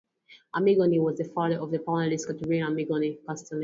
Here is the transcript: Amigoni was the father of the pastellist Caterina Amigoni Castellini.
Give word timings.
Amigoni 0.55 0.97
was 0.99 1.19
the 1.19 1.25
father 1.25 1.59
of 1.59 1.69
the 1.69 1.77
pastellist 1.77 2.25
Caterina 2.25 2.71
Amigoni 2.71 3.19
Castellini. 3.23 3.59